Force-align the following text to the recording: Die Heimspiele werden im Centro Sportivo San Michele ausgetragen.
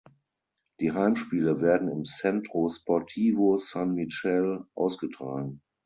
Die 0.79 0.93
Heimspiele 0.93 1.61
werden 1.61 1.87
im 1.87 2.05
Centro 2.05 2.67
Sportivo 2.69 3.59
San 3.59 3.93
Michele 3.93 4.65
ausgetragen. 4.73 5.61